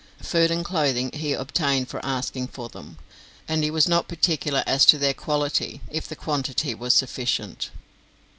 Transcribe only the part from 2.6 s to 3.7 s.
them, and he